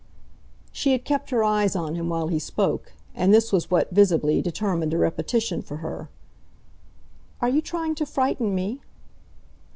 [0.71, 4.41] She had kept her eyes on him while he spoke, and this was what, visibly,
[4.41, 6.09] determined a repetition for her.
[7.39, 8.81] "Are you trying to frighten me?"